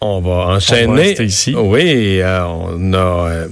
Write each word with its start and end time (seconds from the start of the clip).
On 0.00 0.20
va 0.20 0.54
enchaîner. 0.54 1.20
ici. 1.22 1.54
Oui, 1.56 2.20
euh, 2.20 2.42
on 2.42 2.92
a 2.92 2.96
euh, 2.96 3.48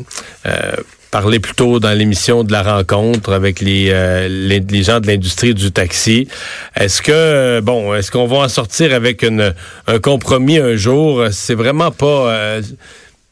euh, 0.47 0.73
parlé 1.11 1.39
plus 1.41 1.55
tôt 1.55 1.81
dans 1.81 1.93
l'émission 1.93 2.45
de 2.45 2.53
la 2.53 2.63
rencontre 2.63 3.33
avec 3.33 3.61
les, 3.61 3.89
les, 4.29 4.83
gens 4.83 5.01
de 5.01 5.07
l'industrie 5.07 5.55
du 5.55 5.73
taxi. 5.73 6.29
Est-ce 6.77 7.03
que 7.03 7.61
bon, 7.61 7.95
est-ce 7.95 8.11
qu'on 8.11 8.27
va 8.27 8.39
en 8.39 8.49
sortir 8.49 8.95
avec 8.95 9.23
une, 9.23 9.55
un 9.87 9.99
compromis 9.99 10.59
un 10.59 10.77
jour? 10.77 11.27
C'est 11.31 11.55
vraiment 11.55 11.91
pas. 11.91 12.59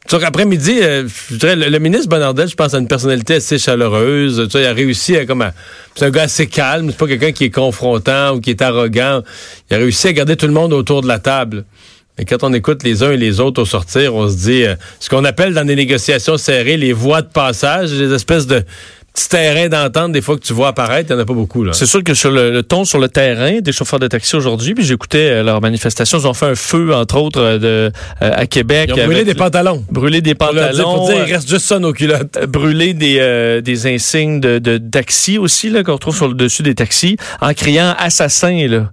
Tu 0.09 0.17
après-midi, 0.17 0.81
je 0.81 1.37
dirais, 1.37 1.57
le, 1.57 1.79
ministre 1.79 2.09
Bonardel, 2.09 2.49
je 2.49 2.57
pense, 2.57 2.75
a 2.75 2.79
une 2.79 2.89
personnalité 2.89 3.35
assez 3.35 3.59
chaleureuse. 3.59 4.49
Tu 4.51 4.59
il 4.59 4.65
a 4.65 4.73
réussi 4.73 5.17
à 5.17 5.25
comme 5.25 5.51
c'est 5.95 6.07
un 6.07 6.11
gars 6.11 6.23
assez 6.23 6.47
calme. 6.49 6.89
C'est 6.91 6.99
pas 6.99 7.07
quelqu'un 7.07 7.33
qui 7.33 7.45
est 7.45 7.51
confrontant 7.51 8.35
ou 8.35 8.41
qui 8.41 8.51
est 8.51 8.63
arrogant. 8.63 9.23
Il 9.71 9.77
a 9.77 9.79
réussi 9.79 10.09
à 10.09 10.13
garder 10.13 10.37
tout 10.37 10.47
le 10.47 10.53
monde 10.53 10.73
autour 10.73 11.03
de 11.03 11.09
la 11.09 11.19
table. 11.19 11.65
Et 12.21 12.27
quand 12.27 12.43
on 12.43 12.53
écoute 12.53 12.83
les 12.83 13.03
uns 13.03 13.13
et 13.13 13.17
les 13.17 13.41
autres 13.41 13.63
au 13.63 13.65
sortir, 13.65 14.15
on 14.15 14.29
se 14.29 14.37
dit 14.37 14.65
euh, 14.65 14.75
ce 15.01 15.09
qu'on 15.09 15.25
appelle 15.25 15.55
dans 15.55 15.65
des 15.65 15.75
négociations 15.75 16.37
serrées 16.37 16.77
les 16.77 16.93
voies 16.93 17.23
de 17.23 17.29
passage, 17.29 17.93
les 17.93 18.13
espèces 18.13 18.47
de 18.47 18.63
petits 19.15 19.31
terrains 19.31 19.71
d'entente 19.71 20.13
des 20.13 20.21
fois 20.21 20.37
que 20.37 20.43
tu 20.43 20.53
vois 20.53 20.69
apparaître, 20.69 21.09
il 21.11 21.15
n'y 21.15 21.19
en 21.19 21.23
a 21.23 21.27
pas 21.27 21.33
beaucoup. 21.33 21.65
C'est 21.73 21.87
sûr 21.87 22.05
que 22.05 22.13
sur 22.13 22.31
le, 22.31 22.63
ton 22.63 22.85
sur 22.85 22.99
le 22.99 23.09
terrain 23.09 23.61
des 23.61 23.73
chauffeurs 23.73 23.99
de 23.99 24.07
taxi 24.07 24.37
aujourd'hui, 24.37 24.75
puis 24.75 24.85
j'écoutais 24.85 25.31
euh, 25.31 25.43
leur 25.43 25.63
manifestation, 25.63 26.19
ils 26.19 26.27
ont 26.27 26.35
fait 26.35 26.47
un 26.47 26.55
feu, 26.55 26.95
entre 26.95 27.17
autres, 27.17 27.41
euh, 27.41 27.59
de, 27.59 27.93
à 28.21 28.47
Québec. 28.47 28.93
Ils 28.95 29.01
ont 29.01 29.07
brûlé 29.07 29.25
des 29.25 29.35
pantalons. 29.35 29.83
Brûlé 29.91 30.21
des 30.21 30.35
pantalons. 30.35 31.07
Dire, 31.07 31.25
il 31.27 31.33
reste 31.33 31.49
juste 31.49 31.65
ça 31.65 31.79
nos 31.79 31.95
culottes. 31.95 32.39
brûler 32.49 32.93
des, 32.93 33.63
des 33.65 33.87
insignes 33.87 34.41
de, 34.41 34.59
de 34.59 34.77
taxi 34.77 35.39
aussi, 35.39 35.71
là, 35.71 35.83
qu'on 35.83 35.95
retrouve 35.95 36.17
sur 36.17 36.29
le 36.29 36.35
dessus 36.35 36.63
des 36.63 36.75
taxis, 36.75 37.17
en 37.41 37.55
criant 37.55 37.95
assassin, 37.99 38.67
là. 38.69 38.91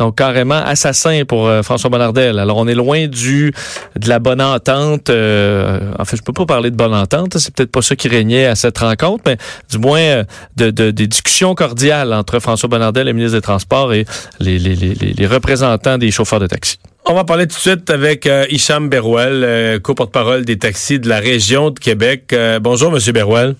Donc 0.00 0.16
carrément 0.16 0.54
assassin 0.64 1.24
pour 1.28 1.46
euh, 1.46 1.62
François 1.62 1.90
Bonnardel. 1.90 2.38
Alors 2.38 2.56
on 2.56 2.66
est 2.66 2.74
loin 2.74 3.06
du 3.06 3.52
de 3.96 4.08
la 4.08 4.18
bonne 4.18 4.40
entente. 4.40 5.10
Euh, 5.10 5.92
en 5.98 6.06
fait, 6.06 6.16
je 6.16 6.22
peux 6.22 6.32
pas 6.32 6.46
parler 6.46 6.70
de 6.70 6.76
bonne 6.76 6.94
entente. 6.94 7.36
C'est 7.36 7.54
peut-être 7.54 7.70
pas 7.70 7.82
ça 7.82 7.96
qui 7.96 8.08
régnait 8.08 8.46
à 8.46 8.54
cette 8.54 8.78
rencontre, 8.78 9.24
mais 9.26 9.36
du 9.70 9.76
moins 9.76 10.00
euh, 10.00 10.24
de, 10.56 10.70
de, 10.70 10.90
des 10.90 11.06
discussions 11.06 11.54
cordiales 11.54 12.14
entre 12.14 12.38
François 12.38 12.70
Bonnardel, 12.70 13.08
le 13.08 13.12
ministre 13.12 13.36
des 13.36 13.42
Transports, 13.42 13.92
et 13.92 14.06
les, 14.38 14.58
les, 14.58 14.74
les, 14.74 14.94
les 14.94 15.26
représentants 15.26 15.98
des 15.98 16.10
chauffeurs 16.10 16.40
de 16.40 16.46
taxi. 16.46 16.78
On 17.04 17.12
va 17.12 17.24
parler 17.24 17.46
tout 17.46 17.56
de 17.56 17.60
suite 17.60 17.90
avec 17.90 18.26
euh, 18.26 18.46
Hicham 18.48 18.88
Berouel, 18.88 19.80
co-porte-parole 19.82 20.46
des 20.46 20.56
taxis 20.56 20.98
de 20.98 21.10
la 21.10 21.18
région 21.18 21.68
de 21.68 21.78
Québec. 21.78 22.34
bonjour, 22.62 22.90
Monsieur 22.90 23.12
Berouel. 23.12 23.54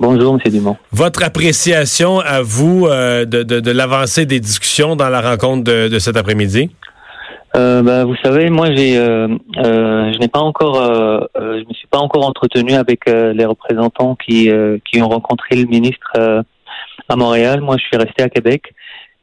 Bonjour, 0.00 0.38
M. 0.42 0.50
Dumont. 0.50 0.78
Votre 0.92 1.22
appréciation 1.22 2.20
à 2.20 2.40
vous 2.40 2.86
euh, 2.86 3.26
de, 3.26 3.42
de, 3.42 3.70
l'avancée 3.70 4.24
des 4.24 4.40
discussions 4.40 4.96
dans 4.96 5.10
la 5.10 5.20
rencontre 5.20 5.62
de, 5.62 5.98
cet 5.98 6.16
après-midi? 6.16 6.70
Euh, 7.54 7.82
ben, 7.82 8.04
vous 8.04 8.16
savez, 8.24 8.48
moi, 8.48 8.72
j'ai, 8.74 8.96
euh, 8.96 9.28
je 9.58 10.18
n'ai 10.18 10.28
pas 10.28 10.40
encore, 10.40 10.82
je 11.36 11.68
me 11.68 11.74
suis 11.74 11.86
pas 11.88 11.98
encore 11.98 12.26
entretenu 12.26 12.72
avec 12.72 13.00
les 13.10 13.44
représentants 13.44 14.16
qui 14.16 14.50
qui 14.90 15.02
ont 15.02 15.08
rencontré 15.08 15.56
le 15.56 15.66
ministre 15.66 16.44
à 17.08 17.16
Montréal. 17.16 17.60
Moi, 17.60 17.76
je 17.76 17.84
suis 17.84 17.96
resté 17.98 18.22
à 18.22 18.30
Québec 18.30 18.72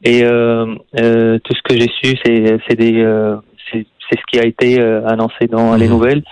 et 0.03 0.21
tout 0.21 1.53
ce 1.55 1.61
que 1.63 1.73
j'ai 1.73 1.89
su, 2.03 2.17
c'est 2.23 2.57
c'est 2.67 2.75
des 2.75 3.03
c'est 3.73 3.85
ce 4.11 4.23
qui 4.31 4.39
a 4.39 4.45
été 4.45 4.79
annoncé 4.79 5.47
dans 5.49 5.75
les 5.75 5.85
mhm. 5.85 5.91
nouvelles. 5.91 6.23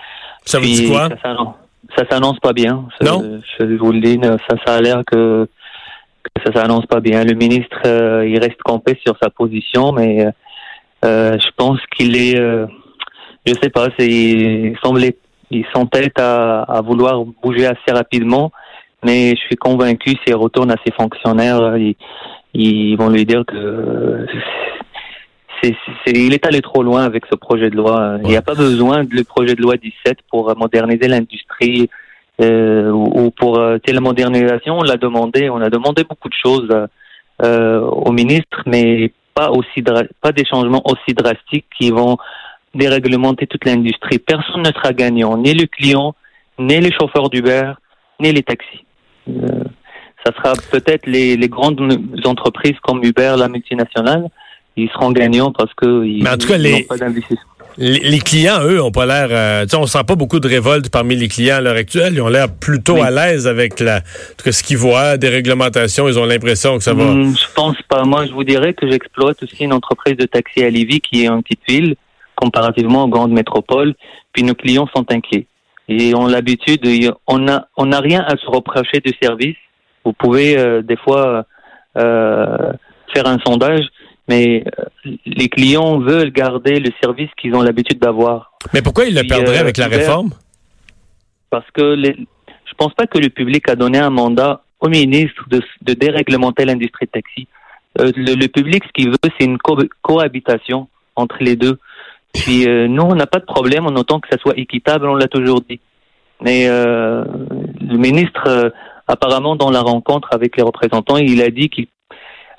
Ça 0.44 0.60
vous 0.60 0.66
dit 0.66 0.88
quoi? 0.88 1.08
ça 1.20 1.34
s'annonce 2.10 2.38
pas 2.40 2.52
bien. 2.52 2.86
Non? 3.02 3.40
Je, 3.58 3.64
vous 3.76 3.92
le 3.92 4.00
dis, 4.00 4.18
ça, 4.22 4.56
ça 4.64 4.74
a 4.76 4.80
l'air 4.80 5.02
que, 5.06 5.48
que 6.22 6.42
ça 6.44 6.52
s'annonce 6.52 6.86
pas 6.86 7.00
bien. 7.00 7.24
Le 7.24 7.34
ministre, 7.34 7.78
euh, 7.86 8.26
il 8.26 8.38
reste 8.38 8.62
campé 8.62 8.98
sur 9.04 9.16
sa 9.22 9.30
position, 9.30 9.92
mais 9.92 10.26
euh, 11.04 11.38
je 11.38 11.48
pense 11.56 11.80
qu'il 11.96 12.16
est, 12.16 12.38
euh, 12.38 12.66
je 13.46 13.54
sais 13.62 13.70
pas, 13.70 13.88
c'est, 13.98 14.08
il 14.08 14.76
semble, 14.82 15.00
ils 15.50 15.66
sont 15.74 15.86
tête 15.86 16.18
à, 16.18 16.62
à 16.62 16.80
vouloir 16.80 17.24
bouger 17.42 17.66
assez 17.66 17.92
rapidement, 17.92 18.50
mais 19.04 19.30
je 19.30 19.40
suis 19.40 19.56
convaincu 19.56 20.16
s'il 20.24 20.34
retourne 20.36 20.70
à 20.70 20.76
ses 20.84 20.92
fonctionnaires, 20.92 21.76
ils, 21.76 21.96
ils 22.54 22.96
vont 22.96 23.10
lui 23.10 23.24
dire 23.24 23.44
que 23.46 24.26
il 26.06 26.34
est 26.34 26.46
allé 26.46 26.60
trop 26.60 26.82
loin 26.82 27.04
avec 27.04 27.24
ce 27.30 27.34
projet 27.34 27.70
de 27.70 27.76
loi. 27.76 28.18
Il 28.22 28.28
n'y 28.28 28.36
a 28.36 28.42
pas 28.42 28.54
besoin 28.54 29.04
de 29.04 29.14
le 29.14 29.24
projet 29.24 29.54
de 29.54 29.62
loi 29.62 29.76
17 29.76 30.18
pour 30.30 30.54
moderniser 30.56 31.08
l'industrie 31.08 31.88
euh, 32.40 32.90
ou, 32.90 33.30
pour 33.30 33.58
euh, 33.58 33.78
la 33.86 34.00
modernisation. 34.00 34.78
On 34.78 34.82
l'a 34.82 34.96
demandé, 34.96 35.48
on 35.50 35.60
a 35.60 35.70
demandé 35.70 36.04
beaucoup 36.04 36.28
de 36.28 36.34
choses 36.34 36.68
euh, 37.42 37.80
au 37.80 38.12
ministre, 38.12 38.62
mais 38.66 39.12
pas 39.34 39.50
aussi 39.50 39.82
pas 39.82 40.32
des 40.32 40.44
changements 40.44 40.82
aussi 40.84 41.14
drastiques 41.14 41.66
qui 41.78 41.90
vont 41.90 42.16
déréglementer 42.74 43.46
toute 43.46 43.64
l'industrie. 43.64 44.18
Personne 44.18 44.62
ne 44.62 44.72
sera 44.72 44.92
gagnant, 44.92 45.36
ni 45.36 45.54
le 45.54 45.66
client, 45.66 46.14
ni 46.58 46.78
les 46.78 46.92
chauffeurs 46.92 47.30
d'Uber, 47.30 47.72
ni 48.20 48.32
les 48.32 48.42
taxis. 48.42 48.84
Euh, 49.28 49.64
ça 50.24 50.32
sera 50.34 50.52
peut-être 50.70 51.06
les, 51.06 51.36
les 51.36 51.48
grandes 51.48 51.80
entreprises 52.24 52.78
comme 52.82 53.02
Uber, 53.04 53.34
la 53.38 53.48
multinationale, 53.48 54.28
ils 54.76 54.88
seront 54.90 55.10
gagnants 55.10 55.52
parce 55.52 55.72
que 55.74 56.04
ils, 56.04 56.22
n'ont 56.22 56.82
pas 56.88 56.96
d'investissement. 56.96 57.52
Les, 57.78 58.20
clients, 58.20 58.62
eux, 58.62 58.82
ont 58.82 58.90
pas 58.90 59.04
l'air. 59.04 59.28
Euh, 59.30 59.66
on 59.74 59.86
sent 59.86 60.04
pas 60.06 60.14
beaucoup 60.14 60.40
de 60.40 60.48
révolte 60.48 60.88
parmi 60.88 61.14
les 61.14 61.28
clients 61.28 61.56
à 61.56 61.60
l'heure 61.60 61.76
actuelle. 61.76 62.14
Ils 62.14 62.22
ont 62.22 62.28
l'air 62.28 62.48
plutôt 62.50 63.02
à 63.02 63.10
l'aise 63.10 63.46
avec 63.46 63.80
la, 63.80 64.00
ce 64.02 64.62
qu'ils 64.62 64.78
voient, 64.78 65.18
des 65.18 65.28
réglementations. 65.28 66.08
Ils 66.08 66.18
ont 66.18 66.24
l'impression 66.24 66.78
que 66.78 66.84
ça 66.84 66.94
va. 66.94 67.04
Hmm, 67.04 67.34
je 67.36 67.54
pense 67.54 67.76
pas. 67.82 68.04
Moi, 68.04 68.26
je 68.26 68.32
vous 68.32 68.44
dirais 68.44 68.72
que 68.72 68.90
j'exploite 68.90 69.42
aussi 69.42 69.64
une 69.64 69.74
entreprise 69.74 70.16
de 70.16 70.24
taxi 70.24 70.62
à 70.62 70.70
Lévis 70.70 71.00
qui 71.00 71.24
est 71.24 71.28
en 71.28 71.42
petite 71.42 71.60
ville, 71.68 71.96
comparativement 72.34 73.04
aux 73.04 73.08
grandes 73.08 73.32
métropoles. 73.32 73.94
Puis 74.32 74.42
nos 74.42 74.54
clients 74.54 74.88
sont 74.94 75.04
inquiets 75.12 75.46
et 75.88 76.14
ont 76.14 76.26
l'habitude. 76.26 76.80
On 77.26 77.46
a, 77.46 77.66
on 77.76 77.86
n'a 77.86 78.00
rien 78.00 78.24
à 78.26 78.38
se 78.38 78.46
reprocher 78.46 79.00
du 79.04 79.12
service. 79.20 79.56
Vous 80.02 80.14
pouvez 80.14 80.56
euh, 80.56 80.80
des 80.80 80.96
fois 80.96 81.44
euh, 81.98 82.72
faire 83.12 83.26
un 83.26 83.38
sondage 83.44 83.86
mais 84.28 84.64
euh, 84.78 85.10
les 85.24 85.48
clients 85.48 85.98
veulent 85.98 86.32
garder 86.32 86.80
le 86.80 86.90
service 87.02 87.30
qu'ils 87.36 87.54
ont 87.54 87.62
l'habitude 87.62 87.98
d'avoir. 87.98 88.52
Mais 88.72 88.82
pourquoi 88.82 89.04
ils 89.04 89.14
le 89.14 89.26
perdraient 89.26 89.58
euh, 89.58 89.60
avec 89.60 89.76
la 89.76 89.86
réforme? 89.86 90.30
Parce 91.50 91.70
que 91.72 91.94
les, 91.94 92.16
je 92.64 92.74
pense 92.76 92.92
pas 92.94 93.06
que 93.06 93.18
le 93.18 93.28
public 93.28 93.68
a 93.68 93.76
donné 93.76 93.98
un 93.98 94.10
mandat 94.10 94.62
au 94.80 94.88
ministre 94.88 95.44
de, 95.48 95.62
de 95.82 95.94
déréglementer 95.94 96.64
l'industrie 96.64 97.06
de 97.06 97.12
taxi. 97.12 97.46
Euh, 98.00 98.10
le, 98.16 98.46
public, 98.48 98.84
ce 98.84 98.92
qu'il 98.92 99.10
veut, 99.10 99.16
c'est 99.38 99.46
une 99.46 99.58
cohabitation 100.02 100.88
entre 101.14 101.36
les 101.40 101.56
deux. 101.56 101.78
Puis 102.34 102.66
nous, 102.66 103.02
on 103.02 103.14
n'a 103.14 103.26
pas 103.26 103.38
de 103.38 103.46
problème 103.46 103.86
en 103.86 103.94
autant 103.96 104.20
que 104.20 104.28
ça 104.30 104.36
soit 104.36 104.58
équitable, 104.58 105.06
on 105.06 105.14
l'a 105.14 105.28
toujours 105.28 105.62
dit. 105.62 105.80
Mais 106.42 106.68
le 106.68 107.96
ministre, 107.96 108.70
apparemment, 109.08 109.56
dans 109.56 109.70
la 109.70 109.80
rencontre 109.80 110.28
avec 110.32 110.58
les 110.58 110.62
représentants, 110.62 111.16
il 111.16 111.40
a 111.40 111.48
dit 111.48 111.70
qu'il 111.70 111.86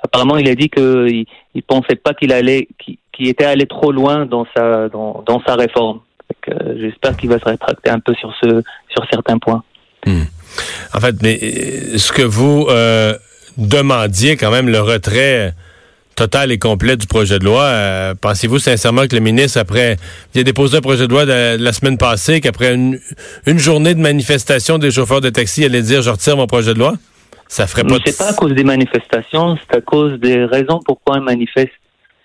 apparemment, 0.08 0.36
il 0.38 0.48
a 0.48 0.54
dit 0.54 0.68
qu'il 0.68 1.26
il 1.54 1.62
pensait 1.62 1.96
pas 1.96 2.14
qu'il 2.14 2.32
allait, 2.32 2.68
qu'il 2.78 3.28
était 3.28 3.44
allé 3.44 3.66
trop 3.66 3.92
loin 3.92 4.26
dans 4.26 4.46
sa 4.54 4.88
dans, 4.88 5.22
dans 5.26 5.40
sa 5.46 5.54
réforme. 5.54 6.00
J'espère 6.76 7.16
qu'il 7.16 7.28
va 7.28 7.38
se 7.38 7.44
rétracter 7.44 7.90
un 7.90 8.00
peu 8.00 8.14
sur 8.14 8.32
ce 8.42 8.62
sur 8.90 9.06
certains 9.10 9.38
points. 9.38 9.62
Hmm. 10.06 10.24
En 10.94 11.00
fait, 11.00 11.16
mais 11.22 11.38
euh, 11.42 11.98
ce 11.98 12.12
que 12.12 12.22
vous 12.22 12.66
euh, 12.68 13.14
demandiez 13.56 14.36
quand 14.36 14.50
même 14.50 14.68
le 14.68 14.80
retrait 14.80 15.54
total 16.14 16.50
et 16.50 16.58
complet 16.58 16.96
du 16.96 17.06
projet 17.06 17.38
de 17.38 17.44
loi. 17.44 17.62
Euh, 17.62 18.14
pensez-vous 18.20 18.58
sincèrement 18.58 19.06
que 19.06 19.14
le 19.14 19.22
ministre, 19.22 19.58
après, 19.60 19.96
il 20.34 20.40
a 20.40 20.44
déposé 20.44 20.78
un 20.78 20.80
projet 20.80 21.06
de 21.06 21.12
loi 21.12 21.24
la 21.24 21.72
semaine 21.72 21.96
passée, 21.96 22.40
qu'après 22.40 22.74
une, 22.74 22.98
une 23.46 23.58
journée 23.58 23.94
de 23.94 24.00
manifestation 24.00 24.78
des 24.78 24.90
chauffeurs 24.90 25.20
de 25.20 25.30
taxi, 25.30 25.60
il 25.60 25.66
allait 25.66 25.82
dire 25.82 26.02
je 26.02 26.10
retire 26.10 26.36
mon 26.36 26.48
projet 26.48 26.74
de 26.74 26.78
loi? 26.80 26.94
Ça 27.48 27.66
ferait 27.66 27.84
pas. 27.84 27.96
C'est 28.04 28.18
pas 28.18 28.30
à 28.30 28.34
cause 28.34 28.52
des 28.52 28.64
manifestations, 28.64 29.56
c'est 29.56 29.76
à 29.76 29.80
cause 29.80 30.20
des 30.20 30.44
raisons 30.44 30.80
pourquoi 30.84 31.16
ils 31.16 31.22
manifestent. 31.22 31.72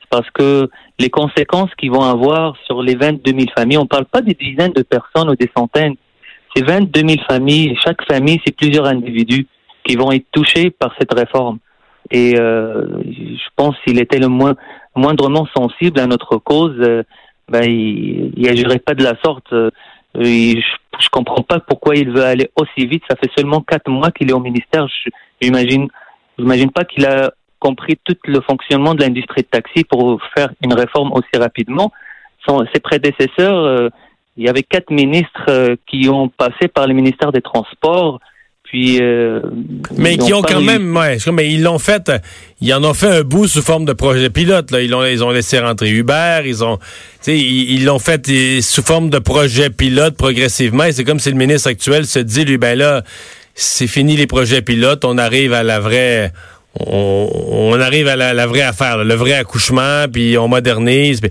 Parce 0.10 0.30
que 0.32 0.70
les 1.00 1.10
conséquences 1.10 1.74
qu'ils 1.76 1.92
vont 1.92 2.04
avoir 2.04 2.56
sur 2.66 2.84
les 2.84 2.96
22 2.96 3.32
000 3.32 3.46
familles, 3.58 3.80
on 3.80 3.88
parle 3.88 4.06
pas 4.06 4.22
des 4.22 4.36
dizaines 4.36 4.74
de 4.74 4.84
personnes 4.84 5.30
ou 5.30 5.36
des 5.36 5.50
centaines. 5.56 5.96
C'est 6.56 6.64
22 6.64 7.00
000 7.00 7.22
familles. 7.28 7.76
Chaque 7.84 8.06
famille, 8.06 8.40
c'est 8.46 8.56
plusieurs 8.56 8.86
individus 8.86 9.48
qui 9.84 9.96
vont 9.96 10.12
être 10.12 10.26
touchés 10.32 10.70
par 10.70 10.94
cette 11.00 11.14
réforme. 11.14 11.58
Et 12.12 12.36
euh, 12.38 12.86
je 13.06 13.50
pense 13.56 13.76
s'il 13.84 14.00
était 14.00 14.20
le 14.20 14.28
moins 14.28 14.56
moindrement 14.96 15.48
sensible 15.56 16.00
à 16.00 16.06
notre 16.06 16.38
cause, 16.38 16.76
euh, 16.80 17.04
ben, 17.50 17.64
il, 17.64 18.34
il 18.38 18.48
agirait 18.48 18.80
pas 18.80 18.94
de 18.94 19.04
la 19.04 19.16
sorte. 19.24 19.52
Euh, 19.52 19.72
je, 20.16 20.62
je 21.00 21.10
comprends 21.10 21.44
pas 21.44 21.60
pourquoi 21.60 21.96
il 21.96 22.12
veut 22.12 22.24
aller 22.24 22.50
aussi 22.56 22.86
vite. 22.86 23.04
Ça 23.10 23.16
fait 23.16 23.32
seulement 23.36 23.62
quatre 23.62 23.90
mois 23.90 24.12
qu'il 24.12 24.30
est 24.30 24.34
au 24.34 24.40
ministère. 24.40 24.88
J'imagine, 25.42 25.88
j'imagine 26.38 26.72
pas 26.72 26.86
qu'il 26.86 27.06
a 27.06 27.32
compris 27.60 27.98
tout 28.04 28.18
le 28.26 28.42
fonctionnement 28.42 28.94
de 28.94 29.02
l'industrie 29.02 29.42
de 29.42 29.48
taxi 29.48 29.84
pour 29.84 30.22
faire 30.36 30.50
une 30.62 30.74
réforme 30.74 31.12
aussi 31.14 31.36
rapidement. 31.38 31.92
Ses 32.74 32.82
prédécesseurs, 32.82 33.56
euh, 33.56 33.90
il 34.36 34.46
y 34.46 34.50
avait 34.50 34.64
quatre 34.64 34.92
ministres 34.92 35.46
euh, 35.48 35.76
qui 35.88 36.10
ont 36.10 36.28
passé 36.28 36.68
par 36.68 36.88
le 36.88 36.94
ministère 36.94 37.32
des 37.32 37.42
Transports. 37.42 38.20
Puis, 38.74 38.98
euh, 39.00 39.40
mais 40.00 40.18
qui 40.18 40.34
ont 40.34 40.42
quand 40.42 40.60
même, 40.60 40.98
ouais, 40.98 41.20
mais 41.32 41.54
ils 41.54 41.62
l'ont 41.62 41.78
fait, 41.78 42.12
ils 42.60 42.74
en 42.74 42.84
ont 42.84 42.96
fait 42.96 43.20
un 43.20 43.22
bout 43.22 43.48
sous 43.48 43.62
forme 43.62 43.86
de 43.86 43.94
projet 43.94 44.32
pilote. 44.32 44.72
Là. 44.72 44.82
Ils, 44.82 44.96
ont, 44.96 45.06
ils 45.06 45.24
ont 45.24 45.30
laissé 45.30 45.60
rentrer 45.60 45.92
Uber, 45.92 46.42
ils 46.44 46.64
ont, 46.64 46.80
ils 47.28 47.86
l'ont 47.86 48.00
fait 48.00 48.28
sous 48.64 48.82
forme 48.82 49.12
de 49.12 49.20
projet 49.20 49.70
pilote 49.70 50.16
progressivement. 50.18 50.86
Et 50.86 50.92
c'est 50.92 51.04
comme 51.04 51.20
si 51.20 51.30
le 51.30 51.36
ministre 51.36 51.70
actuel 51.70 52.08
se 52.08 52.18
dit, 52.18 52.46
lui, 52.46 52.58
ben 52.58 52.76
là, 52.76 53.04
c'est 53.54 53.86
fini 53.86 54.18
les 54.18 54.26
projets 54.26 54.64
pilotes, 54.64 55.06
on 55.06 55.20
arrive 55.20 55.54
à 55.54 55.62
la 55.62 55.80
vraie, 55.80 56.34
on, 56.80 57.80
arrive 57.80 58.08
à 58.08 58.16
la, 58.16 58.48
vraie 58.48 58.62
affaire, 58.62 59.04
le 59.04 59.14
vrai 59.14 59.34
accouchement, 59.34 60.06
puis 60.12 60.38
on 60.38 60.48
modernise. 60.48 61.22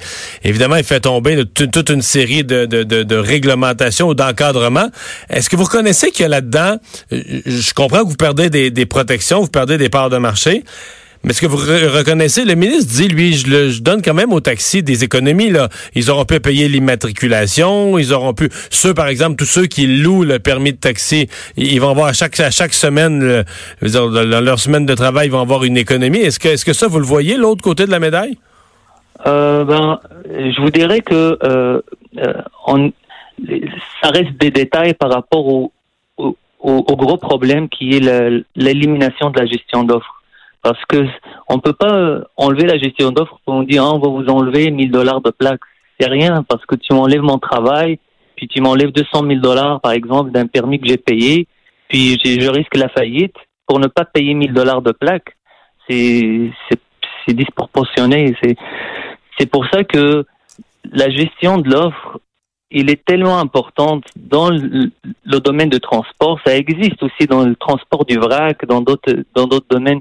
évidemment, 0.44 0.76
il 0.76 0.84
fait 0.84 1.00
tomber 1.00 1.44
toute 1.44 1.90
une 1.90 2.02
série 2.02 2.44
de, 2.44 2.64
de, 2.64 3.16
réglementations 3.16 4.08
ou 4.08 4.14
d'encadrements. 4.14 4.88
Est-ce 5.30 5.50
que 5.50 5.56
vous 5.56 5.64
reconnaissez 5.64 6.10
qu'il 6.10 6.22
y 6.22 6.26
a 6.26 6.28
là-dedans, 6.28 6.76
je 7.10 7.72
comprends 7.74 8.04
que 8.04 8.08
vous 8.08 8.16
perdez 8.16 8.50
des 8.70 8.86
protections, 8.86 9.40
vous 9.40 9.48
perdez 9.48 9.78
des 9.78 9.88
parts 9.88 10.10
de 10.10 10.18
marché, 10.18 10.62
mais 11.24 11.30
est-ce 11.30 11.40
que 11.40 11.46
vous 11.46 11.56
reconnaissez, 11.56 12.44
le 12.44 12.54
ministre 12.54 12.92
dit, 12.92 13.08
lui, 13.08 13.32
je, 13.34 13.48
le, 13.48 13.68
je 13.68 13.80
donne 13.80 14.02
quand 14.02 14.14
même 14.14 14.32
aux 14.32 14.40
taxis 14.40 14.82
des 14.82 15.04
économies. 15.04 15.50
Là. 15.50 15.68
Ils 15.94 16.10
auront 16.10 16.24
pu 16.24 16.40
payer 16.40 16.68
l'immatriculation, 16.68 17.96
ils 17.96 18.12
auront 18.12 18.34
pu, 18.34 18.48
ceux 18.70 18.92
par 18.92 19.06
exemple, 19.06 19.36
tous 19.36 19.44
ceux 19.44 19.66
qui 19.66 19.86
louent 19.86 20.24
le 20.24 20.40
permis 20.40 20.72
de 20.72 20.78
taxi, 20.78 21.28
ils 21.56 21.80
vont 21.80 21.90
avoir 21.90 22.08
à 22.08 22.12
chaque, 22.12 22.38
à 22.40 22.50
chaque 22.50 22.74
semaine, 22.74 23.44
dans 23.82 24.40
leur 24.40 24.58
semaine 24.58 24.84
de 24.84 24.94
travail, 24.94 25.28
ils 25.28 25.32
vont 25.32 25.40
avoir 25.40 25.62
une 25.62 25.76
économie. 25.76 26.18
Est-ce 26.18 26.40
que, 26.40 26.48
est-ce 26.48 26.64
que 26.64 26.72
ça, 26.72 26.88
vous 26.88 26.98
le 26.98 27.06
voyez, 27.06 27.36
l'autre 27.36 27.62
côté 27.62 27.86
de 27.86 27.90
la 27.90 28.00
médaille? 28.00 28.36
Euh, 29.26 29.64
ben, 29.64 30.00
je 30.28 30.60
vous 30.60 30.70
dirais 30.70 31.00
que 31.00 31.38
euh, 31.44 31.80
euh 32.18 32.32
on, 32.66 32.92
ça 34.02 34.10
reste 34.10 34.32
des 34.40 34.50
détails 34.50 34.94
par 34.94 35.10
rapport 35.10 35.46
au, 35.46 35.72
au, 36.16 36.36
au 36.62 36.96
gros 36.96 37.16
problème 37.16 37.68
qui 37.68 37.96
est 37.96 38.44
l'élimination 38.56 39.30
de 39.30 39.38
la 39.38 39.46
gestion 39.46 39.84
d'offres. 39.84 40.21
Parce 40.62 40.82
que 40.88 41.06
on 41.48 41.58
peut 41.58 41.72
pas 41.72 42.20
enlever 42.36 42.66
la 42.66 42.78
gestion 42.78 43.10
d'offres 43.10 43.38
pour 43.44 43.54
on 43.54 43.62
dit 43.62 43.78
ah, 43.78 43.92
on 43.92 43.98
va 43.98 44.08
vous 44.08 44.28
enlever 44.28 44.70
1000 44.70 44.90
dollars 44.90 45.20
de 45.20 45.30
plaques. 45.30 45.60
C'est 45.98 46.08
rien 46.08 46.42
parce 46.44 46.64
que 46.66 46.76
tu 46.76 46.94
m'enlèves 46.94 47.22
mon 47.22 47.38
travail, 47.38 47.98
puis 48.36 48.48
tu 48.48 48.60
m'enlèves 48.60 48.92
200 48.92 49.26
000 49.26 49.40
dollars 49.40 49.80
par 49.80 49.92
exemple 49.92 50.30
d'un 50.30 50.46
permis 50.46 50.78
que 50.80 50.86
j'ai 50.86 50.96
payé, 50.96 51.46
puis 51.88 52.18
je 52.24 52.48
risque 52.48 52.76
la 52.76 52.88
faillite 52.88 53.36
pour 53.66 53.80
ne 53.80 53.88
pas 53.88 54.04
payer 54.04 54.34
1000 54.34 54.52
dollars 54.52 54.82
de 54.82 54.92
plaques. 54.92 55.36
C'est 55.88 56.50
c'est 57.26 57.34
disproportionné. 57.34 58.36
C'est 58.42 58.56
c'est 59.38 59.50
pour 59.50 59.66
ça 59.72 59.82
que 59.82 60.24
la 60.92 61.10
gestion 61.10 61.58
de 61.58 61.70
l'offre 61.70 62.20
il 62.72 62.90
est 62.90 63.04
tellement 63.04 63.38
importante 63.38 64.04
dans 64.16 64.48
le, 64.48 64.90
le, 65.24 65.40
domaine 65.40 65.68
de 65.68 65.76
transport. 65.76 66.40
Ça 66.44 66.56
existe 66.56 67.02
aussi 67.02 67.26
dans 67.28 67.44
le 67.44 67.54
transport 67.54 68.06
du 68.06 68.16
vrac, 68.16 68.64
dans 68.64 68.80
d'autres 68.80 69.24
dans 69.34 69.46
d'autres 69.46 69.66
domaines 69.68 70.00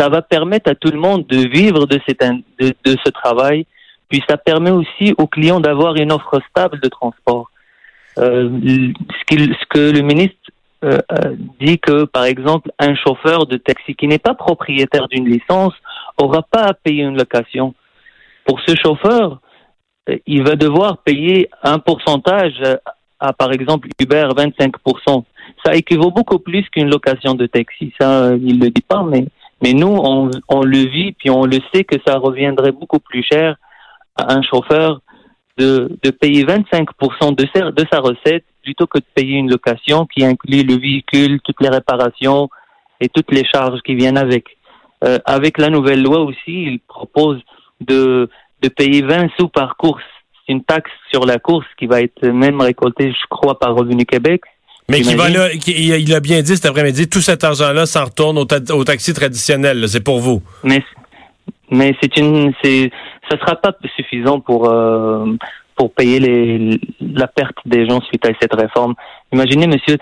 ça 0.00 0.08
va 0.08 0.22
permettre 0.22 0.70
à 0.70 0.74
tout 0.74 0.90
le 0.90 0.98
monde 0.98 1.26
de 1.26 1.46
vivre 1.46 1.86
de, 1.86 2.00
de, 2.58 2.96
ce 3.04 3.10
travail, 3.10 3.66
puis 4.08 4.22
ça 4.26 4.38
permet 4.38 4.70
aussi 4.70 5.14
aux 5.18 5.26
clients 5.26 5.60
d'avoir 5.60 5.94
une 5.96 6.10
offre 6.10 6.40
stable 6.48 6.80
de 6.80 6.88
transport. 6.88 7.50
Euh, 8.18 8.48
ce, 9.28 9.66
que 9.68 9.92
le 9.92 10.00
ministre 10.00 10.36
euh, 10.84 10.98
dit 11.60 11.78
que, 11.78 12.04
par 12.04 12.24
exemple, 12.24 12.70
un 12.78 12.94
chauffeur 12.94 13.46
de 13.46 13.58
taxi 13.58 13.94
qui 13.94 14.08
n'est 14.08 14.18
pas 14.18 14.34
propriétaire 14.34 15.06
d'une 15.08 15.28
licence 15.28 15.74
aura 16.16 16.42
pas 16.42 16.68
à 16.68 16.74
payer 16.74 17.02
une 17.02 17.18
location. 17.18 17.74
Pour 18.46 18.58
ce 18.66 18.74
chauffeur, 18.82 19.40
euh, 20.08 20.16
il 20.26 20.42
va 20.42 20.56
devoir 20.56 20.98
payer 20.98 21.50
un 21.62 21.78
pourcentage 21.78 22.54
à, 23.20 23.34
par 23.34 23.52
exemple, 23.52 23.88
Uber 24.00 24.28
25%. 24.34 25.24
Ça 25.62 25.74
équivaut 25.74 26.10
beaucoup 26.10 26.38
plus 26.38 26.66
qu'une 26.70 26.88
location 26.88 27.34
de 27.34 27.46
taxi. 27.46 27.92
Ça, 28.00 28.32
il 28.34 28.58
le 28.58 28.70
dit 28.70 28.80
pas, 28.80 29.02
mais 29.02 29.26
mais 29.62 29.72
nous, 29.72 29.88
on, 29.88 30.30
on 30.48 30.62
le 30.62 30.78
vit, 30.78 31.12
puis 31.12 31.30
on 31.30 31.44
le 31.44 31.58
sait 31.72 31.84
que 31.84 31.96
ça 32.06 32.18
reviendrait 32.18 32.72
beaucoup 32.72 32.98
plus 32.98 33.22
cher 33.22 33.56
à 34.16 34.32
un 34.34 34.42
chauffeur 34.42 35.00
de, 35.58 35.98
de 36.02 36.10
payer 36.10 36.44
25% 36.44 37.34
de 37.34 37.46
sa, 37.54 37.70
de 37.70 37.84
sa 37.92 38.00
recette 38.00 38.44
plutôt 38.62 38.86
que 38.86 38.98
de 38.98 39.04
payer 39.14 39.36
une 39.36 39.50
location 39.50 40.06
qui 40.06 40.24
inclut 40.24 40.62
le 40.62 40.78
véhicule, 40.78 41.40
toutes 41.42 41.60
les 41.60 41.68
réparations 41.68 42.48
et 43.00 43.08
toutes 43.08 43.32
les 43.32 43.44
charges 43.44 43.80
qui 43.82 43.94
viennent 43.94 44.18
avec. 44.18 44.56
Euh, 45.02 45.18
avec 45.24 45.58
la 45.58 45.70
nouvelle 45.70 46.02
loi 46.02 46.20
aussi, 46.20 46.64
il 46.64 46.80
propose 46.80 47.40
de, 47.80 48.28
de 48.62 48.68
payer 48.68 49.02
20 49.02 49.28
sous 49.38 49.48
par 49.48 49.76
course. 49.76 50.04
C'est 50.46 50.52
une 50.52 50.64
taxe 50.64 50.90
sur 51.10 51.24
la 51.24 51.38
course 51.38 51.66
qui 51.78 51.86
va 51.86 52.02
être 52.02 52.26
même 52.26 52.60
récoltée, 52.60 53.10
je 53.10 53.26
crois, 53.30 53.58
par 53.58 53.74
Revenu 53.74 54.04
Québec. 54.04 54.42
Mais 54.88 55.02
qui 55.02 55.14
va 55.14 55.28
là, 55.28 55.48
il 55.66 56.14
a 56.14 56.20
bien 56.20 56.42
dit 56.42 56.56
cet 56.56 56.66
après-midi, 56.66 57.08
tout 57.08 57.20
cet 57.20 57.44
argent-là 57.44 57.86
s'en 57.86 58.04
retourne 58.06 58.38
au, 58.38 58.84
taxi 58.84 59.14
traditionnel. 59.14 59.88
C'est 59.88 60.02
pour 60.02 60.18
vous. 60.18 60.42
Mais 60.64 60.82
mais 61.70 61.94
c'est 62.02 62.16
une, 62.16 62.52
c'est, 62.62 62.90
ça 63.30 63.38
sera 63.38 63.54
pas 63.54 63.72
suffisant 63.94 64.40
pour 64.40 64.68
euh, 64.68 65.24
pour 65.76 65.92
payer 65.94 66.18
les, 66.18 66.80
la 67.00 67.28
perte 67.28 67.56
des 67.64 67.88
gens 67.88 68.00
suite 68.02 68.26
à 68.26 68.30
cette 68.40 68.54
réforme. 68.54 68.94
Imaginez, 69.32 69.66
monsieur, 69.66 69.96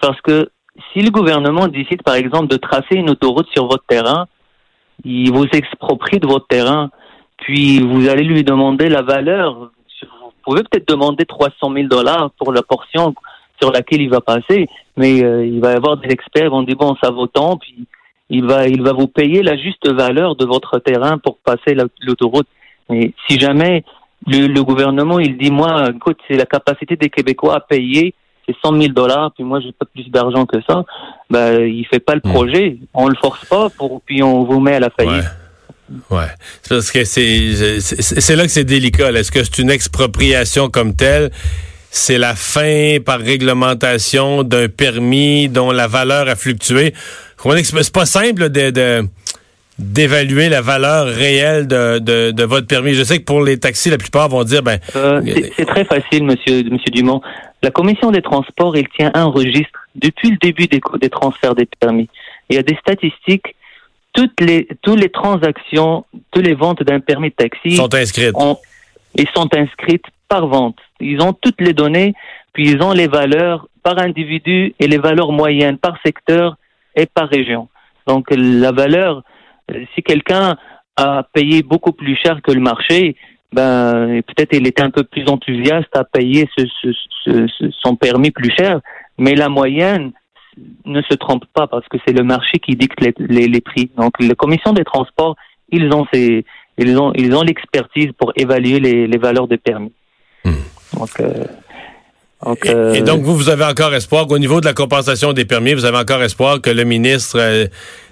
parce 0.00 0.20
que 0.20 0.48
si 0.92 1.02
le 1.02 1.10
gouvernement 1.10 1.68
décide, 1.68 2.02
par 2.02 2.14
exemple, 2.14 2.46
de 2.46 2.56
tracer 2.56 2.94
une 2.94 3.10
autoroute 3.10 3.48
sur 3.52 3.66
votre 3.66 3.84
terrain, 3.86 4.26
il 5.04 5.32
vous 5.32 5.46
exproprie 5.52 6.18
de 6.18 6.26
votre 6.26 6.46
terrain, 6.46 6.90
puis 7.38 7.80
vous 7.80 8.08
allez 8.08 8.24
lui 8.24 8.44
demander 8.44 8.88
la 8.88 9.02
valeur. 9.02 9.70
Vous 10.02 10.32
pouvez 10.44 10.62
peut-être 10.62 10.88
demander 10.88 11.24
300 11.24 11.72
000 11.74 11.88
dollars 11.88 12.30
pour 12.38 12.52
la 12.52 12.62
portion 12.62 13.14
sur 13.62 13.70
laquelle 13.70 14.02
il 14.02 14.10
va 14.10 14.20
passer, 14.20 14.68
mais 14.96 15.22
euh, 15.22 15.46
il 15.46 15.60
va 15.60 15.72
y 15.72 15.76
avoir 15.76 15.96
des 15.96 16.08
experts 16.08 16.42
qui 16.42 16.48
vont 16.48 16.62
dire 16.64 16.76
bon 16.76 16.96
ça 17.02 17.10
vaut 17.10 17.28
tant, 17.28 17.56
puis 17.56 17.86
il 18.28 18.44
va 18.44 18.66
il 18.66 18.82
va 18.82 18.92
vous 18.92 19.06
payer 19.06 19.42
la 19.42 19.56
juste 19.56 19.88
valeur 19.88 20.34
de 20.34 20.44
votre 20.44 20.80
terrain 20.80 21.18
pour 21.18 21.38
passer 21.38 21.76
l'autoroute. 22.00 22.48
Mais 22.90 23.12
si 23.28 23.38
jamais 23.38 23.84
le, 24.26 24.60
gouvernement 24.62 25.20
il 25.20 25.38
dit 25.38 25.52
moi 25.52 25.90
écoute 25.94 26.18
c'est 26.26 26.36
la 26.36 26.46
capacité 26.46 26.96
des 26.96 27.08
Québécois 27.08 27.56
à 27.56 27.60
payer 27.60 28.14
c'est 28.46 28.56
100 28.64 28.80
000 28.80 28.92
dollars 28.92 29.30
puis 29.32 29.44
moi 29.44 29.60
j'ai 29.60 29.70
pas 29.70 29.86
plus 29.86 30.08
d'argent 30.10 30.44
que 30.44 30.58
ça, 30.68 30.84
ben 31.30 31.64
il 31.64 31.86
fait 31.86 32.00
pas 32.00 32.14
le 32.14 32.22
hmm. 32.24 32.32
projet, 32.32 32.78
on 32.94 33.06
le 33.06 33.14
force 33.14 33.44
pas 33.44 33.70
pour 33.70 34.02
puis 34.02 34.24
on 34.24 34.42
vous 34.42 34.58
met 34.58 34.74
à 34.74 34.80
la 34.80 34.90
faillite. 34.90 35.30
Ouais. 36.10 36.30
Parce 36.68 36.90
que 36.90 37.04
c'est 37.04 37.78
c'est 37.80 38.34
là 38.34 38.44
que 38.44 38.50
c'est 38.50 38.64
délicat. 38.64 39.12
Est-ce 39.12 39.30
que 39.30 39.44
c'est 39.44 39.58
une 39.58 39.70
expropriation 39.70 40.68
comme 40.68 40.96
telle? 40.96 41.30
C'est 41.94 42.16
la 42.16 42.34
fin 42.34 42.96
par 43.04 43.20
réglementation 43.20 44.44
d'un 44.44 44.68
permis 44.68 45.50
dont 45.50 45.70
la 45.70 45.86
valeur 45.86 46.26
a 46.26 46.36
fluctué. 46.36 46.94
C'est 47.36 47.92
pas 47.92 48.06
simple 48.06 48.48
de, 48.48 49.04
d'évaluer 49.78 50.48
la 50.48 50.62
valeur 50.62 51.06
réelle 51.06 51.66
de, 51.66 51.98
de, 51.98 52.44
votre 52.44 52.66
permis. 52.66 52.94
Je 52.94 53.04
sais 53.04 53.18
que 53.18 53.24
pour 53.24 53.42
les 53.42 53.58
taxis, 53.58 53.90
la 53.90 53.98
plupart 53.98 54.30
vont 54.30 54.42
dire 54.42 54.62
ben 54.62 54.78
euh, 54.96 55.20
c'est 55.54 55.66
très 55.66 55.84
facile, 55.84 56.24
monsieur 56.24 56.62
monsieur 56.64 56.90
Dumont. 56.90 57.20
La 57.62 57.70
commission 57.70 58.10
des 58.10 58.22
transports, 58.22 58.74
elle 58.74 58.88
tient 58.96 59.10
un 59.12 59.26
registre 59.26 59.86
depuis 59.94 60.30
le 60.30 60.38
début 60.40 60.68
des, 60.68 60.80
des 60.98 61.10
transferts 61.10 61.54
des 61.54 61.68
permis. 61.78 62.08
Il 62.48 62.56
y 62.56 62.58
a 62.58 62.62
des 62.62 62.76
statistiques. 62.76 63.54
Toutes 64.14 64.40
les 64.40 64.66
toutes 64.80 65.00
les 65.00 65.10
transactions, 65.10 66.06
toutes 66.30 66.44
les 66.44 66.54
ventes 66.54 66.82
d'un 66.82 67.00
permis 67.00 67.28
de 67.28 67.34
taxi 67.34 67.76
sont 67.76 67.94
inscrites. 67.94 68.34
et 69.16 69.26
sont 69.34 69.48
inscrites 69.54 70.06
par 70.32 70.46
vente. 70.46 70.78
Ils 70.98 71.20
ont 71.20 71.34
toutes 71.34 71.60
les 71.60 71.74
données, 71.74 72.14
puis 72.54 72.64
ils 72.70 72.82
ont 72.82 72.92
les 72.92 73.06
valeurs 73.06 73.68
par 73.82 73.98
individu 73.98 74.74
et 74.80 74.86
les 74.86 74.96
valeurs 74.96 75.30
moyennes 75.30 75.76
par 75.76 75.94
secteur 76.06 76.56
et 76.96 77.04
par 77.04 77.28
région. 77.28 77.68
Donc 78.06 78.24
la 78.30 78.72
valeur, 78.72 79.24
euh, 79.70 79.84
si 79.94 80.02
quelqu'un 80.02 80.56
a 80.96 81.22
payé 81.34 81.62
beaucoup 81.62 81.92
plus 81.92 82.16
cher 82.16 82.40
que 82.42 82.50
le 82.50 82.60
marché, 82.60 83.14
ben 83.52 84.22
peut-être 84.26 84.54
il 84.54 84.66
était 84.66 84.82
un 84.82 84.94
peu 84.98 85.04
plus 85.04 85.28
enthousiaste 85.28 85.94
à 85.94 86.04
payer 86.04 86.48
son 87.84 87.96
permis 87.96 88.30
plus 88.30 88.52
cher, 88.58 88.80
mais 89.18 89.34
la 89.34 89.50
moyenne 89.50 90.12
ne 90.86 91.02
se 91.02 91.14
trompe 91.14 91.44
pas 91.52 91.66
parce 91.66 91.86
que 91.88 91.98
c'est 92.06 92.16
le 92.16 92.24
marché 92.24 92.58
qui 92.58 92.74
dicte 92.74 93.00
les, 93.18 93.60
prix. 93.60 93.90
Donc 93.98 94.12
la 94.18 94.34
commission 94.34 94.72
des 94.72 94.84
transports, 94.84 95.36
ils 95.68 95.92
ont 95.92 96.06
ils 96.14 96.98
ont 96.98 97.12
ils 97.22 97.34
ont 97.36 97.42
l'expertise 97.42 98.12
pour 98.18 98.32
évaluer 98.34 98.80
les, 98.80 99.06
les 99.06 99.18
valeurs 99.18 99.46
de 99.46 99.56
permis. 99.56 99.92
Hmm. 100.44 100.98
Donc, 100.98 101.20
euh, 101.20 101.44
et, 102.64 102.70
euh, 102.70 103.00
donc, 103.02 103.20
vous, 103.20 103.36
vous 103.36 103.50
avez 103.50 103.64
encore 103.64 103.94
espoir 103.94 104.26
qu'au 104.26 104.38
niveau 104.38 104.60
de 104.60 104.66
la 104.66 104.72
compensation 104.72 105.32
des 105.32 105.44
permis, 105.44 105.74
vous 105.74 105.84
avez 105.84 105.98
encore 105.98 106.22
espoir 106.22 106.60
que 106.60 106.70
le 106.70 106.82
ministre 106.82 107.38
euh, 107.38 107.66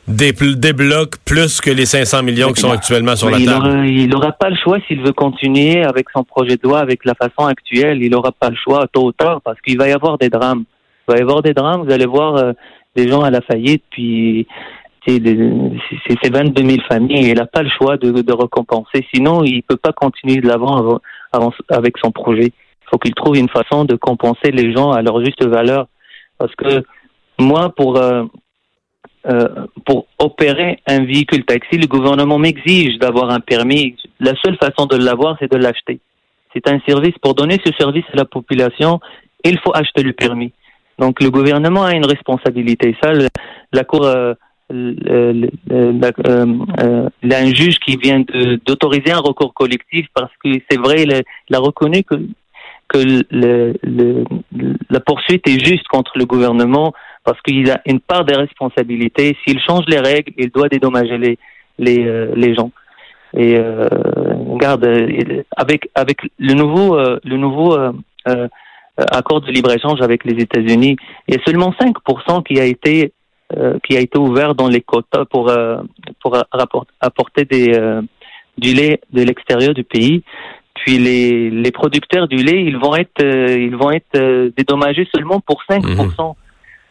débloque 0.06 1.16
plus 1.24 1.60
que 1.60 1.70
les 1.70 1.84
500 1.86 2.22
millions 2.22 2.52
qui 2.52 2.60
sont 2.60 2.70
actuellement 2.70 3.16
sur 3.16 3.28
la 3.28 3.38
table? 3.38 3.86
il 3.88 4.08
n'aura 4.08 4.32
pas 4.32 4.50
le 4.50 4.56
choix 4.56 4.78
s'il 4.86 5.00
veut 5.02 5.12
continuer 5.12 5.82
avec 5.82 6.06
son 6.14 6.22
projet 6.22 6.56
de 6.56 6.62
loi, 6.62 6.78
avec 6.78 7.04
la 7.04 7.14
façon 7.14 7.46
actuelle. 7.46 8.02
Il 8.02 8.10
n'aura 8.10 8.30
pas 8.30 8.50
le 8.50 8.56
choix 8.56 8.86
tôt 8.92 9.06
ou 9.06 9.12
tard 9.12 9.40
parce 9.44 9.60
qu'il 9.62 9.76
va 9.78 9.88
y 9.88 9.92
avoir 9.92 10.16
des 10.16 10.28
drames. 10.28 10.64
Il 11.08 11.12
va 11.12 11.18
y 11.18 11.22
avoir 11.22 11.42
des 11.42 11.52
drames. 11.52 11.82
Vous 11.84 11.92
allez 11.92 12.06
voir 12.06 12.36
euh, 12.36 12.52
des 12.94 13.08
gens 13.08 13.22
à 13.22 13.30
la 13.30 13.40
faillite, 13.40 13.82
puis 13.90 14.46
c'est 15.08 15.18
22 15.18 16.62
000 16.62 16.76
familles. 16.88 17.30
Il 17.30 17.34
n'a 17.34 17.46
pas 17.46 17.62
le 17.62 17.70
choix 17.70 17.96
de, 17.96 18.12
de, 18.12 18.32
récompenser. 18.32 19.04
Sinon, 19.12 19.42
il 19.42 19.62
peut 19.62 19.76
pas 19.76 19.92
continuer 19.92 20.40
de 20.40 20.46
l'avant 20.46 21.00
avec 21.68 21.98
son 21.98 22.10
projet 22.10 22.52
faut 22.90 22.98
qu'il 22.98 23.14
trouve 23.14 23.36
une 23.36 23.48
façon 23.48 23.84
de 23.84 23.96
compenser 23.96 24.50
les 24.50 24.72
gens 24.72 24.90
à 24.90 25.02
leur 25.02 25.24
juste 25.24 25.44
valeur. 25.44 25.86
Parce 26.38 26.54
que 26.56 26.82
moi, 27.38 27.72
pour 27.74 27.96
euh, 27.96 28.24
euh, 29.26 29.66
pour 29.84 30.06
opérer 30.18 30.80
un 30.86 31.04
véhicule 31.04 31.44
taxi, 31.44 31.76
le 31.76 31.86
gouvernement 31.86 32.38
m'exige 32.38 32.98
d'avoir 32.98 33.30
un 33.30 33.40
permis. 33.40 33.96
La 34.18 34.32
seule 34.42 34.56
façon 34.56 34.86
de 34.86 34.96
l'avoir, 34.96 35.36
c'est 35.38 35.50
de 35.50 35.58
l'acheter. 35.58 36.00
C'est 36.52 36.68
un 36.68 36.80
service. 36.86 37.14
Pour 37.22 37.34
donner 37.34 37.58
ce 37.64 37.72
service 37.78 38.04
à 38.12 38.16
la 38.16 38.24
population, 38.24 39.00
il 39.44 39.58
faut 39.60 39.72
acheter 39.74 40.02
le 40.02 40.12
permis. 40.12 40.52
Donc 40.98 41.22
le 41.22 41.30
gouvernement 41.30 41.84
a 41.84 41.94
une 41.94 42.06
responsabilité. 42.06 42.96
Ça, 43.02 43.12
la 43.72 43.84
Cour, 43.84 44.04
euh, 44.04 44.34
il 44.70 45.50
y 47.24 47.34
a 47.34 47.38
un 47.38 47.54
juge 47.54 47.78
qui 47.78 47.96
vient 47.96 48.22
d'autoriser 48.66 49.12
un 49.12 49.18
recours 49.18 49.54
collectif 49.54 50.06
parce 50.14 50.32
que 50.42 50.50
c'est 50.70 50.78
vrai, 50.78 51.02
il 51.02 51.54
a 51.54 51.58
reconnu 51.58 52.02
que 52.04 52.16
la 54.90 55.00
poursuite 55.00 55.46
est 55.48 55.64
juste 55.64 55.86
contre 55.88 56.12
le 56.16 56.26
gouvernement 56.26 56.92
parce 57.24 57.40
qu'il 57.42 57.70
a 57.70 57.80
une 57.86 58.00
part 58.00 58.24
des 58.24 58.34
responsabilités. 58.36 59.36
S'il 59.44 59.60
change 59.60 59.84
les 59.88 60.00
règles, 60.00 60.32
il 60.36 60.50
doit 60.50 60.68
dédommager 60.68 61.18
les 61.18 61.38
les, 61.78 62.04
euh, 62.04 62.32
les 62.36 62.54
gens. 62.54 62.70
Et 63.36 63.56
euh, 63.56 63.88
regarde, 64.48 64.84
euh, 64.84 65.42
avec 65.56 65.88
avec 65.94 66.18
le 66.38 66.54
nouveau 66.54 66.96
euh, 66.96 67.20
le 67.24 67.36
nouveau 67.36 67.76
accord 68.96 69.40
de 69.40 69.50
libre 69.50 69.72
échange 69.72 70.00
avec 70.02 70.24
les 70.24 70.42
États-Unis, 70.42 70.96
il 71.28 71.34
y 71.34 71.38
a 71.38 71.44
seulement 71.44 71.72
5% 71.80 72.42
qui 72.42 72.60
a 72.60 72.64
été 72.64 73.12
qui 73.82 73.96
a 73.96 74.00
été 74.00 74.18
ouvert 74.18 74.54
dans 74.54 74.68
les 74.68 74.80
quotas 74.80 75.24
pour 75.24 75.52
pour 76.20 76.36
apporter 77.00 77.44
des 77.44 78.00
du 78.60 78.74
lait 78.74 79.00
de 79.12 79.22
l'extérieur 79.22 79.74
du 79.74 79.84
pays. 79.84 80.22
Puis 80.74 80.98
les, 80.98 81.50
les 81.50 81.72
producteurs 81.72 82.28
du 82.28 82.36
lait, 82.36 82.62
ils 82.62 82.76
vont 82.76 82.94
être, 82.94 83.22
euh, 83.22 83.56
ils 83.58 83.76
vont 83.76 83.90
être 83.90 84.16
euh, 84.16 84.50
dédommagés 84.56 85.08
seulement 85.14 85.40
pour 85.40 85.62
5%. 85.68 85.82
Mhm. 85.82 86.34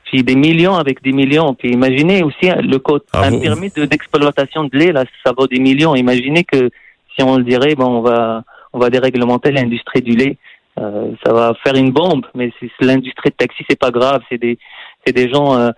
Puis 0.05 0.23
des 0.23 0.35
millions 0.35 0.75
avec 0.75 1.03
des 1.03 1.11
millions. 1.11 1.53
Puis 1.53 1.71
imaginez 1.71 2.23
aussi 2.23 2.49
hein, 2.49 2.61
le 2.61 2.79
code, 2.79 3.03
ah, 3.13 3.25
un 3.25 3.39
permis 3.39 3.69
d'exploitation 3.69 4.63
de, 4.65 4.77
lait, 4.77 4.91
là, 4.91 5.05
ça 5.23 5.33
vaut 5.37 5.47
des 5.47 5.59
millions. 5.59 5.95
Imaginez 5.95 6.43
que 6.43 6.69
si 7.15 7.23
on 7.23 7.37
le 7.37 7.43
dirait, 7.43 7.75
bon, 7.75 7.97
on 7.97 8.01
va, 8.01 8.43
on 8.73 8.79
va 8.79 8.89
déréglementer 8.89 9.51
l'industrie 9.51 10.01
du 10.01 10.15
lait. 10.15 10.37
Euh, 10.79 11.11
ça 11.23 11.31
va 11.33 11.53
faire 11.63 11.75
une 11.75 11.91
bombe, 11.91 12.25
mais 12.33 12.51
l'industrie 12.79 13.29
de 13.29 13.35
taxi, 13.35 13.63
c'est 13.69 13.77
pas 13.77 13.91
grave. 13.91 14.21
C'est 14.29 14.37
des, 14.37 14.57
c'est 15.05 15.13
des 15.13 15.29
gens. 15.29 15.55
Euh, 15.57 15.69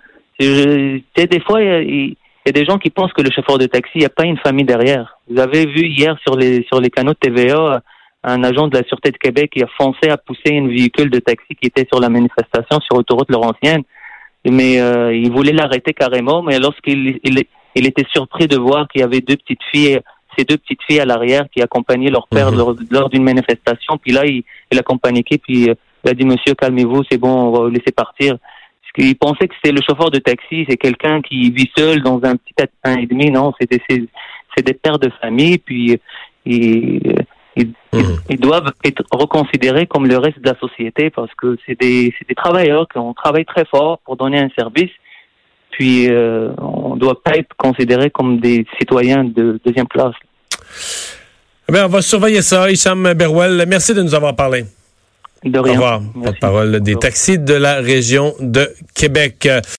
des 0.47 1.39
fois, 1.45 1.61
il, 1.61 2.15
y 2.45 2.49
a 2.49 2.51
des 2.51 2.65
gens 2.65 2.77
qui 2.77 2.89
pensent 2.89 3.13
que 3.13 3.21
le 3.21 3.31
chauffeur 3.31 3.57
de 3.57 3.65
taxi, 3.65 3.91
il 3.95 3.99
n'y 3.99 4.05
a 4.05 4.09
pas 4.09 4.25
une 4.25 4.37
famille 4.37 4.65
derrière. 4.65 5.17
Vous 5.29 5.39
avez 5.39 5.65
vu 5.65 5.87
hier 5.87 6.17
sur 6.25 6.35
les 6.35 6.63
sur 6.63 6.79
les 6.81 6.89
canaux 6.89 7.13
de 7.13 7.17
TVA 7.17 7.81
un 8.23 8.43
agent 8.43 8.67
de 8.67 8.77
la 8.77 8.83
Sûreté 8.83 9.11
de 9.11 9.17
Québec 9.17 9.51
qui 9.53 9.63
a 9.63 9.67
foncé 9.77 10.09
à 10.09 10.17
pousser 10.17 10.57
un 10.57 10.67
véhicule 10.67 11.09
de 11.09 11.19
taxi 11.19 11.55
qui 11.55 11.67
était 11.67 11.87
sur 11.91 11.99
la 11.99 12.09
manifestation 12.09 12.79
sur 12.81 12.97
l'autoroute 12.97 13.29
Laurentienne. 13.31 13.83
Mais 14.45 14.79
euh, 14.79 15.15
il 15.15 15.31
voulait 15.31 15.53
l'arrêter 15.53 15.93
carrément, 15.93 16.41
mais 16.41 16.59
lorsqu'il 16.59 17.19
il, 17.23 17.43
il, 17.75 17.85
était 17.85 18.05
surpris 18.11 18.47
de 18.47 18.57
voir 18.57 18.87
qu'il 18.87 19.01
y 19.01 19.03
avait 19.03 19.21
deux 19.21 19.37
petites 19.37 19.61
filles, 19.71 19.99
ces 20.37 20.45
deux 20.45 20.57
petites 20.57 20.81
filles 20.87 20.99
à 20.99 21.05
l'arrière 21.05 21.45
qui 21.53 21.61
accompagnaient 21.61 22.09
leur 22.09 22.27
père 22.27 22.51
mhm. 22.51 22.75
lors, 22.89 23.09
d'une 23.09 23.23
manifestation. 23.23 23.97
Puis 23.97 24.13
là, 24.13 24.25
il, 24.25 24.43
il 24.71 24.79
a 24.79 24.83
paniqué, 24.83 25.37
puis 25.37 25.69
euh, 25.69 25.75
il 26.03 26.09
a 26.09 26.13
dit 26.13 26.25
Monsieur, 26.25 26.55
calmez-vous, 26.55 27.03
c'est 27.11 27.19
bon, 27.19 27.29
on 27.29 27.51
va 27.51 27.59
vous 27.65 27.69
laisser 27.69 27.91
partir. 27.91 28.37
Parce 28.93 29.07
qu'il 29.07 29.17
pensait 29.17 29.47
que 29.47 29.53
c'était 29.55 29.75
le 29.75 29.81
chauffeur 29.87 30.11
de 30.11 30.19
taxi, 30.19 30.65
c'est 30.69 30.77
quelqu'un 30.77 31.21
qui 31.21 31.49
vit 31.51 31.71
seul 31.77 32.01
dans 32.01 32.19
un 32.23 32.35
petit 32.35 32.53
un 32.83 32.97
et 32.97 33.05
demi. 33.05 33.31
Non, 33.31 33.53
c'est 33.59 33.69
des, 33.69 33.81
c'est 34.55 34.65
des 34.65 34.73
pères 34.73 34.99
de 34.99 35.09
famille, 35.21 35.57
puis 35.57 35.99
Mhm. 37.55 38.19
Ils, 38.29 38.39
doivent 38.39 38.71
être 38.83 39.03
reconsidérés 39.11 39.85
comme 39.85 40.07
le 40.07 40.17
reste 40.17 40.39
de 40.39 40.49
la 40.49 40.57
société 40.57 41.09
parce 41.09 41.31
que 41.35 41.57
c'est 41.65 41.79
des, 41.79 42.13
des 42.27 42.35
travailleurs 42.35 42.87
qui 42.87 42.97
ont 42.97 43.13
travaillé 43.13 43.45
très 43.45 43.65
fort 43.65 43.99
pour 44.05 44.15
donner 44.15 44.39
un 44.39 44.49
service. 44.57 44.91
Puis 45.71 46.09
euh, 46.09 46.51
on 46.57 46.95
ne 46.95 46.99
doit 46.99 47.21
pas 47.21 47.31
être 47.35 47.53
considérés 47.57 48.09
comme 48.09 48.39
des 48.39 48.65
citoyens 48.79 49.23
de 49.23 49.59
deuxième 49.65 49.87
classe. 49.87 50.15
Eh 51.69 51.79
on 51.79 51.87
va 51.87 52.01
surveiller 52.01 52.41
ça. 52.41 52.69
Hicham 52.69 53.13
Berwell, 53.13 53.65
merci 53.67 53.93
de 53.93 54.01
nous 54.01 54.15
avoir 54.15 54.35
parlé. 54.35 54.63
De 55.43 55.57
rien. 55.57 55.71
Au 55.71 55.73
revoir. 55.73 56.01
Porte-parole 56.23 56.79
des 56.81 56.95
taxis 56.95 57.39
de 57.39 57.55
la 57.55 57.75
région 57.77 58.35
de 58.39 58.71
Québec. 58.93 59.49